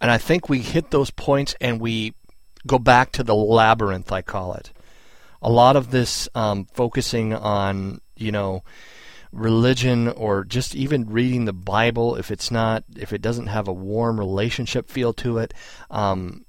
[0.00, 2.14] And I think we hit those points and we
[2.66, 4.72] go back to the labyrinth, I call it
[5.42, 8.62] a lot of this um, focusing on you know
[9.32, 13.72] religion or just even reading the Bible if it's not if it doesn't have a
[13.72, 15.54] warm relationship feel to it.
[15.90, 16.44] Um,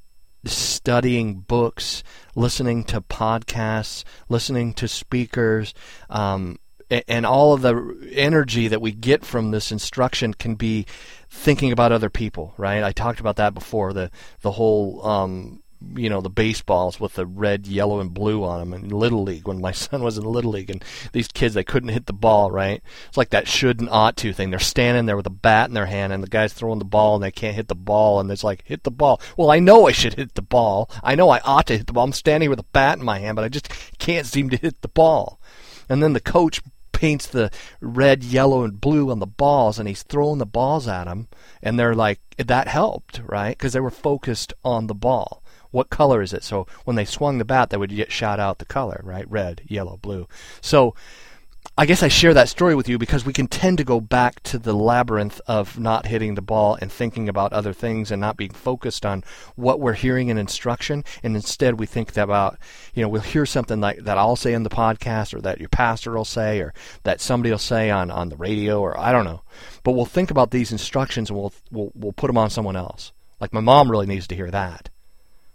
[0.45, 2.01] studying books,
[2.33, 5.73] listening to podcasts, listening to speakers,
[6.09, 6.57] um,
[6.89, 10.85] and all of the energy that we get from this instruction can be
[11.29, 12.83] thinking about other people, right?
[12.83, 13.93] I talked about that before.
[13.93, 14.09] The
[14.41, 15.61] the whole um,
[15.95, 19.47] you know the baseballs with the red, yellow, and blue on them in little league
[19.47, 22.51] when my son was in little league, and these kids they couldn't hit the ball
[22.51, 22.81] right.
[23.07, 24.49] It's like that should and ought to thing.
[24.49, 27.15] They're standing there with a bat in their hand, and the guy's throwing the ball,
[27.15, 29.21] and they can't hit the ball, and it's like hit the ball.
[29.37, 30.89] Well, I know I should hit the ball.
[31.03, 32.03] I know I ought to hit the ball.
[32.03, 34.81] I'm standing with a bat in my hand, but I just can't seem to hit
[34.81, 35.39] the ball.
[35.87, 36.61] And then the coach
[36.99, 41.05] paints the red, yellow, and blue on the balls, and he's throwing the balls at
[41.05, 41.29] them,
[41.63, 43.57] and they're like, that helped, right?
[43.57, 46.43] Because they were focused on the ball what color is it?
[46.43, 49.29] So when they swung the bat, they would get shot out the color, right?
[49.29, 50.27] Red, yellow, blue.
[50.61, 50.95] So
[51.77, 54.43] I guess I share that story with you because we can tend to go back
[54.43, 58.35] to the labyrinth of not hitting the ball and thinking about other things and not
[58.35, 59.23] being focused on
[59.55, 61.05] what we're hearing in instruction.
[61.23, 62.57] And instead, we think about,
[62.93, 65.69] you know, we'll hear something like that I'll say in the podcast or that your
[65.69, 66.73] pastor will say or
[67.03, 69.41] that somebody will say on, on the radio or I don't know.
[69.83, 73.13] But we'll think about these instructions and we'll, we'll, we'll put them on someone else.
[73.39, 74.89] Like my mom really needs to hear that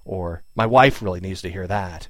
[0.04, 2.08] or my wife really needs to hear that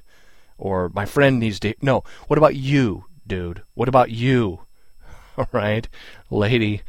[0.57, 3.63] or my friend needs to no what about you dude.
[3.73, 4.61] What about you?
[5.37, 5.87] All right.
[6.29, 6.81] Lady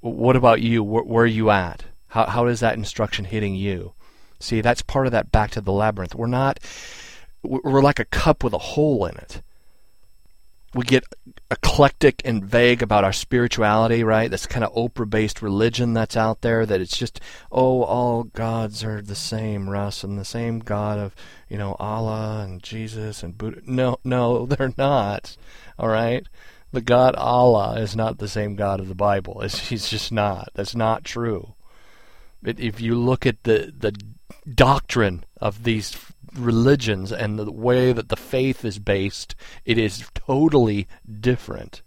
[0.00, 0.82] what about you?
[0.82, 1.84] Where, where are you at?
[2.08, 3.92] How, how is that instruction hitting you?
[4.40, 6.14] See that's part of that back to the labyrinth.
[6.14, 6.58] We're not
[7.42, 9.42] we're like a cup with a hole in it
[10.76, 11.04] we get
[11.50, 14.30] eclectic and vague about our spirituality, right?
[14.30, 17.18] This kind of Oprah based religion that's out there that it's just,
[17.50, 21.14] oh, all gods are the same, Russ, and the same God of,
[21.48, 23.62] you know, Allah and Jesus and Buddha.
[23.64, 25.38] No, no, they're not.
[25.78, 26.26] All right?
[26.72, 29.40] The God Allah is not the same God of the Bible.
[29.40, 30.50] It's, he's just not.
[30.54, 31.54] That's not true.
[32.44, 33.92] It, if you look at the the
[34.54, 35.96] doctrine of these
[36.36, 39.34] religions and the way that the faith is based,
[39.64, 40.86] it is totally
[41.20, 41.82] different.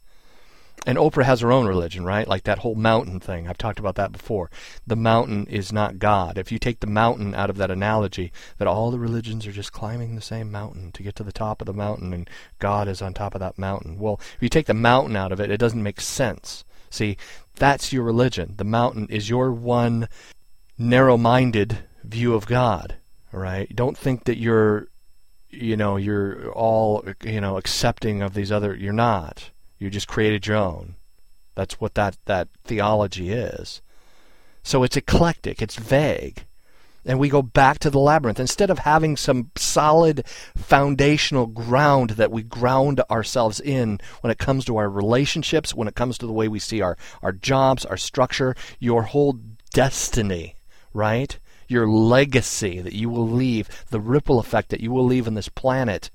[0.85, 2.27] And Oprah has her own religion, right?
[2.27, 3.47] Like that whole mountain thing.
[3.47, 4.49] I've talked about that before.
[4.87, 6.37] The mountain is not God.
[6.37, 9.73] If you take the mountain out of that analogy, that all the religions are just
[9.73, 12.29] climbing the same mountain to get to the top of the mountain and
[12.59, 13.99] God is on top of that mountain.
[13.99, 16.63] Well, if you take the mountain out of it, it doesn't make sense.
[16.89, 17.17] See,
[17.55, 18.53] that's your religion.
[18.57, 20.07] The mountain is your one
[20.77, 22.98] narrow minded view of God.
[23.31, 23.73] Right?
[23.75, 24.87] Don't think that you're
[25.49, 29.51] you know, you're all you know, accepting of these other you're not.
[29.77, 30.95] You just created your own.
[31.55, 33.81] That's what that, that theology is.
[34.63, 36.45] So it's eclectic, it's vague.
[37.05, 38.39] And we go back to the labyrinth.
[38.39, 40.25] Instead of having some solid
[40.55, 45.95] foundational ground that we ground ourselves in when it comes to our relationships, when it
[45.95, 49.39] comes to the way we see our, our jobs, our structure, your whole
[49.73, 50.55] destiny,
[50.93, 51.39] right?
[51.69, 55.49] Your legacy that you will leave, the ripple effect that you will leave on this
[55.49, 56.09] planet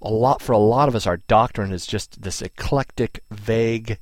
[0.00, 4.00] a lot for a lot of us our doctrine is just this eclectic vague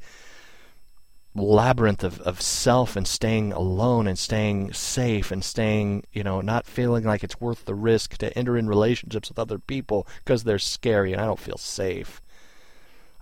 [1.34, 6.66] labyrinth of, of self and staying alone and staying safe and staying you know not
[6.66, 10.58] feeling like it's worth the risk to enter in relationships with other people because they're
[10.58, 12.22] scary and i don't feel safe.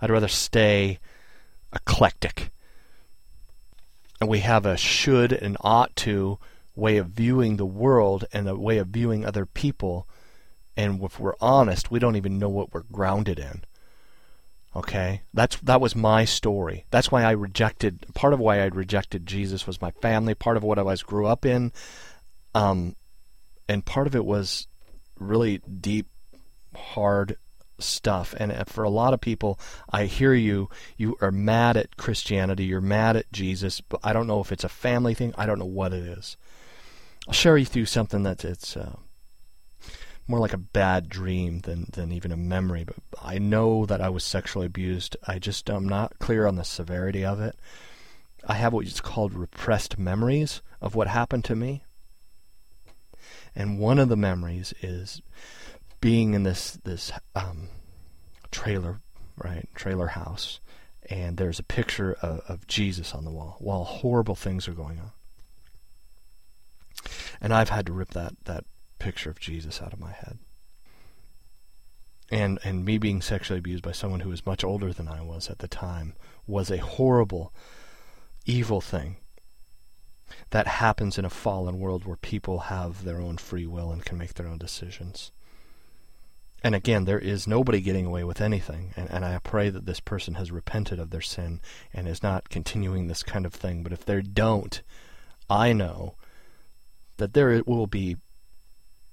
[0.01, 0.99] I'd rather stay
[1.73, 2.51] eclectic.
[4.21, 6.39] And we have a should and ought to
[6.79, 10.07] way of viewing the world and a way of viewing other people
[10.79, 13.65] and if we're honest, we don't even know what we're grounded in.
[14.73, 16.85] Okay, that's that was my story.
[16.89, 18.05] That's why I rejected.
[18.13, 20.35] Part of why I rejected Jesus was my family.
[20.35, 21.73] Part of what I was grew up in,
[22.55, 22.95] um,
[23.67, 24.67] and part of it was
[25.17, 26.07] really deep,
[26.73, 27.35] hard
[27.79, 28.33] stuff.
[28.37, 29.59] And uh, for a lot of people,
[29.91, 30.69] I hear you.
[30.95, 32.63] You are mad at Christianity.
[32.63, 33.81] You're mad at Jesus.
[33.81, 35.33] But I don't know if it's a family thing.
[35.37, 36.37] I don't know what it is.
[37.29, 38.75] I'll share you through something that it's.
[38.75, 38.95] Uh,
[40.29, 42.83] more like a bad dream than than even a memory.
[42.83, 45.17] But I know that I was sexually abused.
[45.27, 47.55] I just am not clear on the severity of it.
[48.47, 51.83] I have what's called repressed memories of what happened to me.
[53.55, 55.21] And one of the memories is
[55.99, 57.69] being in this this um,
[58.51, 59.01] trailer,
[59.35, 60.59] right, trailer house,
[61.09, 64.99] and there's a picture of, of Jesus on the wall while horrible things are going
[64.99, 65.11] on.
[67.41, 68.65] And I've had to rip that that
[68.99, 70.39] picture of Jesus out of my head.
[72.31, 75.49] And and me being sexually abused by someone who was much older than I was
[75.49, 76.13] at the time
[76.45, 77.53] was a horrible,
[78.45, 79.17] evil thing
[80.51, 84.17] that happens in a fallen world where people have their own free will and can
[84.17, 85.31] make their own decisions.
[86.61, 88.93] And again, there is nobody getting away with anything.
[88.97, 91.61] And, and I pray that this person has repented of their sin
[91.93, 93.81] and is not continuing this kind of thing.
[93.81, 94.81] But if they don't,
[95.49, 96.15] I know
[97.19, 98.17] that there will be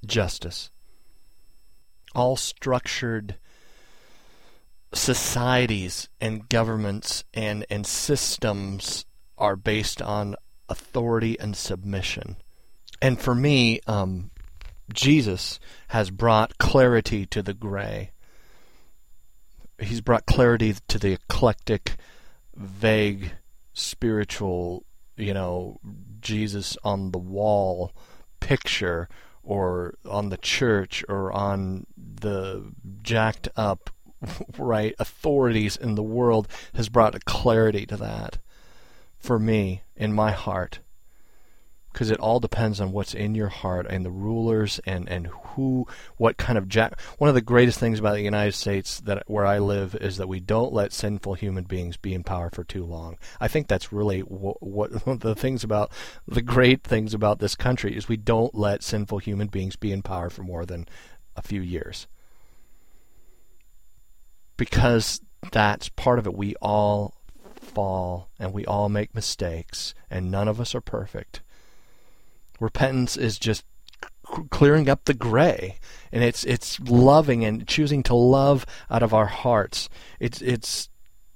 [0.04, 0.70] justice.
[2.14, 3.36] All structured
[4.92, 9.04] societies and governments and, and systems
[9.36, 10.34] are based on
[10.68, 12.36] authority and submission.
[13.02, 14.30] And for me, um,
[14.92, 18.12] Jesus has brought clarity to the gray.
[19.78, 21.96] He's brought clarity to the eclectic,
[22.54, 23.32] vague,
[23.74, 24.84] spiritual,
[25.16, 25.80] you know,
[26.20, 27.92] Jesus on the wall
[28.40, 29.08] picture
[29.42, 33.90] or on the church or on the jacked up
[34.58, 38.38] right authorities in the world has brought a clarity to that
[39.18, 40.80] for me in my heart
[41.97, 45.86] because it all depends on what's in your heart and the rulers and and who
[46.18, 49.47] what kind of jack one of the greatest things about the United States that where
[49.47, 52.84] I live is that we don't let sinful human beings be in power for too
[52.84, 53.16] long.
[53.40, 54.61] I think that's really what,
[55.07, 55.90] what the things about
[56.28, 60.03] the great things about this country is we don't let sinful human beings be in
[60.03, 60.86] power for more than
[61.34, 62.07] a few years.
[64.59, 66.34] Because that's part of it.
[66.34, 67.14] We all
[67.55, 71.40] fall and we all make mistakes and none of us are perfect
[72.61, 73.64] Repentance is just
[74.50, 75.78] clearing up the gray
[76.11, 79.88] and it's it's loving and choosing to love out of our hearts.
[80.18, 80.88] It's it's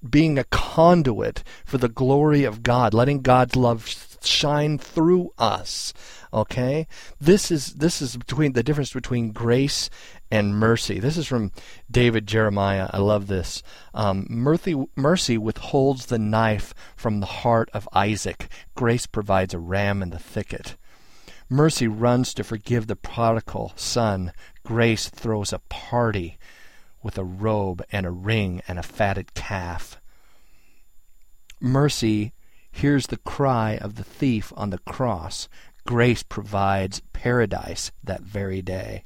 [0.09, 5.93] being a conduit for the glory of God letting God's love shine through us
[6.33, 6.87] okay?
[7.21, 9.91] This is this is between the difference between grace
[10.31, 11.01] and mercy.
[11.01, 11.53] This is from
[11.91, 12.89] David Jeremiah.
[12.93, 13.63] I love this.
[13.95, 18.49] Um, mercy mercy withholds the knife from the heart of Isaac.
[18.75, 20.77] Grace provides a ram in the thicket
[21.53, 24.33] Mercy runs to forgive the prodigal son.
[24.65, 26.39] Grace throws a party
[27.03, 30.01] with a robe and a ring and a fatted calf.
[31.61, 32.33] Mercy
[32.71, 35.49] hears the cry of the thief on the cross.
[35.85, 39.05] Grace provides paradise that very day.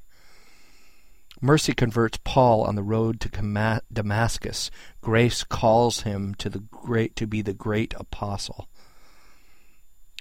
[1.41, 4.71] Mercy converts Paul on the road to Damascus.
[5.01, 8.69] Grace calls him to the great to be the great apostle.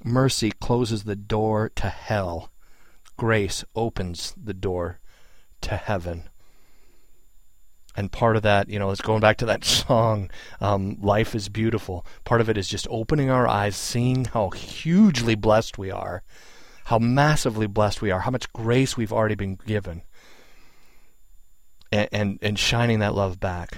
[0.03, 2.51] Mercy closes the door to hell.
[3.17, 4.99] Grace opens the door
[5.61, 6.29] to heaven.
[7.95, 10.29] And part of that, you know, is going back to that song,
[10.59, 12.05] um, Life is Beautiful.
[12.23, 16.23] Part of it is just opening our eyes, seeing how hugely blessed we are,
[16.85, 20.01] how massively blessed we are, how much grace we've already been given,
[21.91, 23.77] and, and, and shining that love back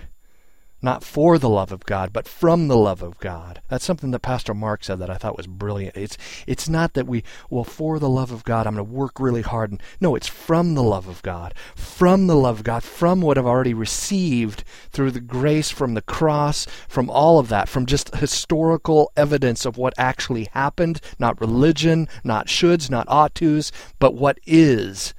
[0.81, 3.61] not for the love of God, but from the love of God.
[3.69, 5.97] That's something that Pastor Mark said that I thought was brilliant.
[5.97, 9.19] It's it's not that we well for the love of God I'm going to work
[9.19, 11.53] really hard and no, it's from the love of God.
[11.75, 16.01] From the love of God, from what I've already received through the grace from the
[16.01, 22.07] cross, from all of that, from just historical evidence of what actually happened, not religion,
[22.23, 25.13] not shoulds, not ought tos, but what is.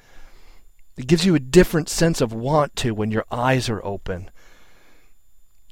[0.97, 4.31] It gives you a different sense of want to when your eyes are open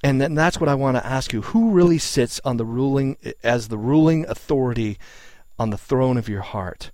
[0.04, 1.40] and then that's what I want to ask you.
[1.40, 4.98] Who really sits on the ruling as the ruling authority
[5.58, 6.90] on the throne of your heart?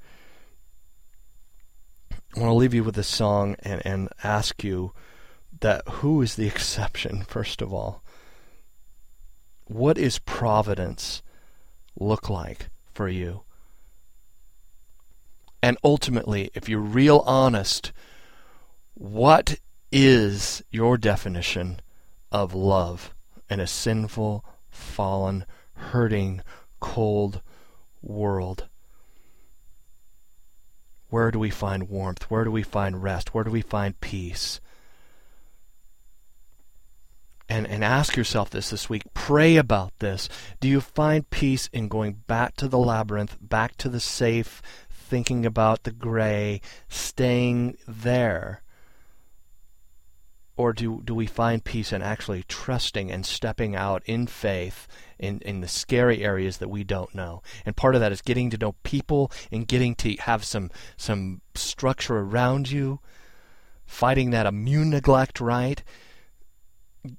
[2.12, 4.92] I want to leave you with this song and, and ask you
[5.58, 8.04] that who is the exception, first of all?
[9.64, 11.20] What is providence
[11.98, 13.42] look like for you?
[15.60, 17.90] And ultimately, if you're real honest,
[18.94, 19.58] what
[19.90, 21.80] is your definition
[22.32, 23.14] of love
[23.48, 26.42] in a sinful, fallen, hurting,
[26.78, 27.42] cold
[28.02, 28.68] world.
[31.08, 32.30] Where do we find warmth?
[32.30, 33.34] Where do we find rest?
[33.34, 34.60] Where do we find peace?
[37.48, 39.02] And, and ask yourself this this week.
[39.12, 40.28] Pray about this.
[40.60, 45.44] Do you find peace in going back to the labyrinth, back to the safe, thinking
[45.44, 48.62] about the gray, staying there?
[50.60, 54.86] Or do, do we find peace in actually trusting and stepping out in faith
[55.18, 57.40] in, in the scary areas that we don't know?
[57.64, 61.40] And part of that is getting to know people and getting to have some some
[61.54, 63.00] structure around you,
[63.86, 65.82] fighting that immune neglect right,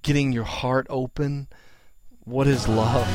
[0.04, 1.48] getting your heart open.
[2.24, 3.08] What is love?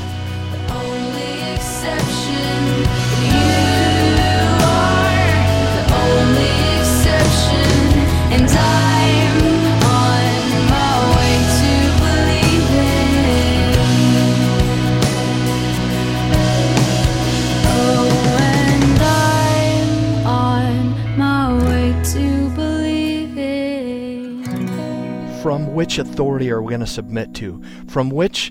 [25.47, 27.63] From which authority are we going to submit to?
[27.87, 28.51] From which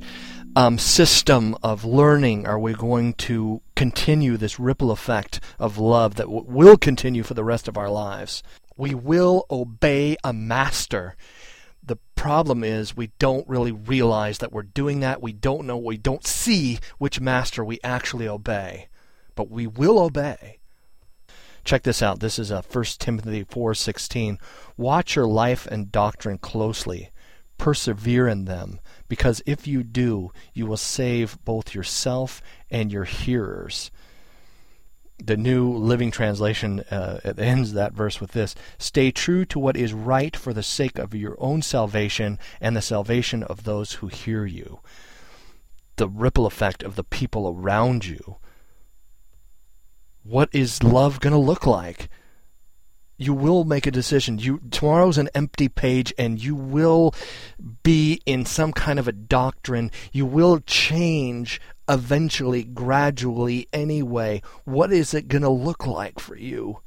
[0.55, 6.27] um, system of learning are we going to continue this ripple effect of love that
[6.27, 8.43] w- will continue for the rest of our lives?
[8.77, 11.17] We will obey a master.
[11.83, 15.21] The problem is we don't really realize that we're doing that.
[15.21, 18.87] We don't know, we don't see which master we actually obey.
[19.35, 20.59] But we will obey.
[21.65, 22.19] Check this out.
[22.19, 24.37] This is uh, 1 Timothy 4:16.
[24.77, 27.09] Watch your life and doctrine closely.
[27.57, 33.89] Persevere in them, because if you do, you will save both yourself and your hearers.
[35.17, 39.93] The New Living Translation uh, ends that verse with this Stay true to what is
[39.93, 44.45] right for the sake of your own salvation and the salvation of those who hear
[44.45, 44.81] you.
[45.95, 48.37] The ripple effect of the people around you
[50.25, 52.09] what is love going to look like?
[53.17, 54.39] You will make a decision.
[54.39, 57.13] You tomorrow's an empty page and you will
[57.83, 59.91] be in some kind of a doctrine.
[60.11, 64.41] You will change eventually, gradually anyway.
[64.65, 66.79] What is it going to look like for you?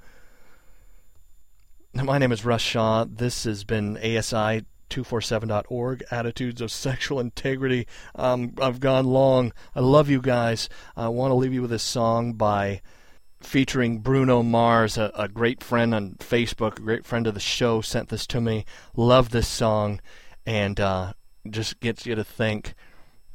[1.94, 3.04] My name is Russ Shaw.
[3.04, 10.08] This has been ASI 247.org attitudes of sexual integrity um, i've gone long i love
[10.08, 10.66] you guys
[10.96, 12.80] i want to leave you with a song by
[13.40, 17.80] featuring Bruno Mars, a, a great friend on Facebook, a great friend of the show,
[17.80, 18.64] sent this to me.
[18.96, 20.00] Love this song,
[20.46, 21.12] and uh,
[21.48, 22.74] just gets you to think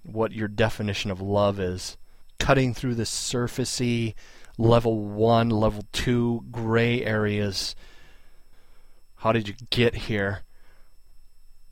[0.03, 1.97] what your definition of love is.
[2.39, 4.15] Cutting through the surfacey,
[4.57, 7.75] level one, level two gray areas.
[9.17, 10.41] How did you get here?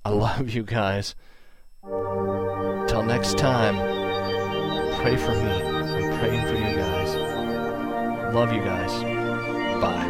[0.06, 1.16] I love you guys.
[1.84, 3.76] Till next time,
[5.02, 5.52] pray for me.
[5.52, 7.20] I'm praying for you guys.
[8.34, 8.92] Love you guys.
[9.82, 10.08] Bye.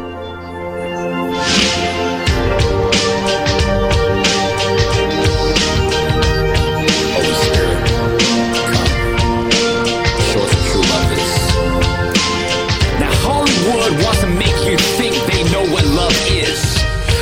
[14.04, 16.62] wants to make you think they know what love is.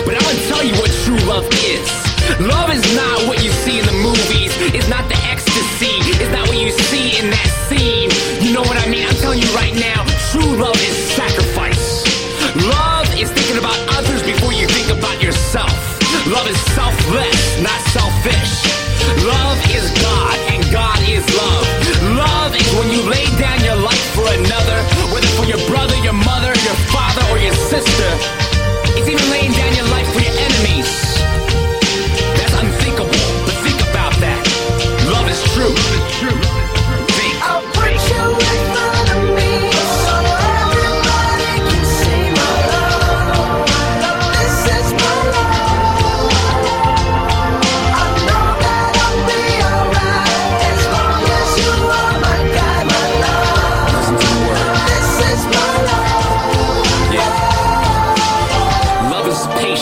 [0.05, 1.89] But I'm gonna tell you what true love is.
[2.39, 6.47] Love is not what you see in the movies, it's not the ecstasy, it's not
[6.47, 7.50] what you see in that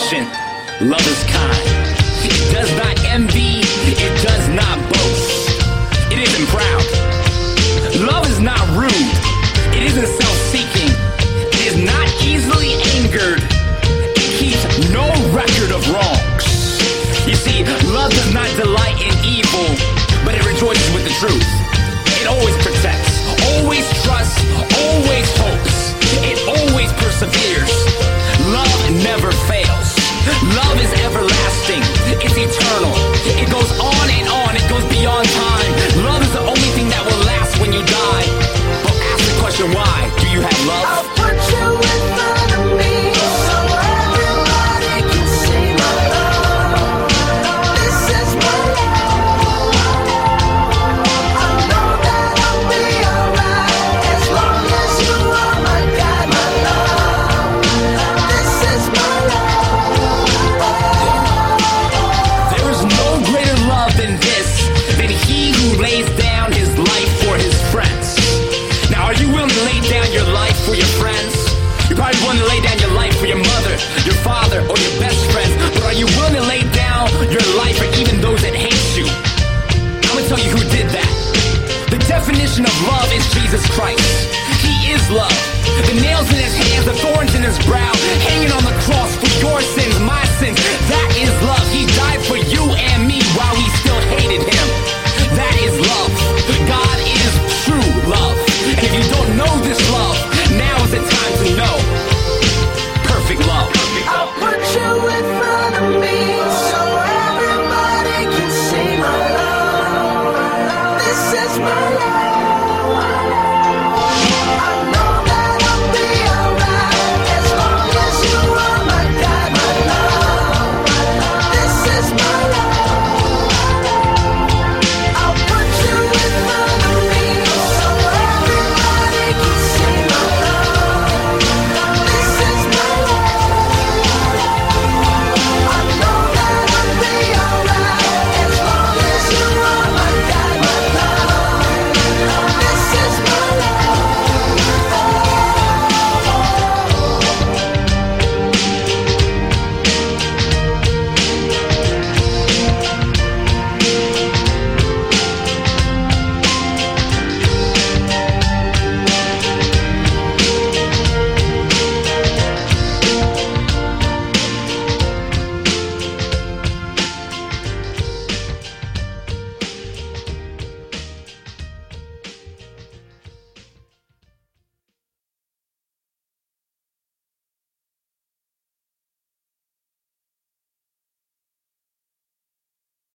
[0.09, 1.69] Love is kind.
[2.25, 3.61] It does not envy.
[3.93, 5.61] It does not boast.
[6.09, 6.81] It isn't proud.
[8.09, 8.89] Love is not rude.
[9.77, 10.89] It isn't self-seeking.
[11.53, 13.45] It is not easily angered.
[14.17, 16.47] It keeps no record of wrongs.
[17.27, 19.69] You see, love does not delight in evil,
[20.25, 21.48] but it rejoices with the truth.